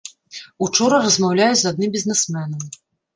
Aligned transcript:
Учора 0.67 0.97
размаўляю 1.03 1.53
з 1.59 1.71
адным 1.73 1.91
бізнесменам. 1.97 2.65